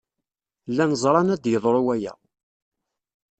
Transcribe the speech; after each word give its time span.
Llan 0.69 0.91
ẓran 1.03 1.33
ad 1.35 1.43
yeḍru 1.51 1.81
waya. 1.85 2.13